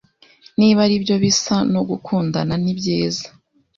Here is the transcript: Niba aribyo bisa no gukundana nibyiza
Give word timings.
Niba 0.59 0.79
aribyo 0.85 1.15
bisa 1.23 1.55
no 1.73 1.81
gukundana 1.89 2.53
nibyiza 2.63 3.25